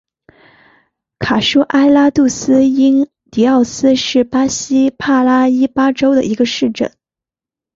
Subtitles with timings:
[1.19, 6.91] 卡舒埃拉杜斯因迪奥斯是巴西帕拉伊巴州的一个市镇。